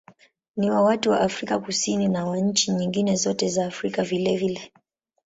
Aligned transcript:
Ni 0.57 0.69
wa 0.71 0.81
watu 0.81 1.09
wa 1.09 1.19
Afrika 1.21 1.59
Kusini 1.59 2.07
na 2.07 2.25
wa 2.25 2.37
nchi 2.37 2.71
nyingine 2.71 3.15
zote 3.15 3.49
za 3.49 3.65
Afrika 3.65 4.03
vilevile. 4.03 4.71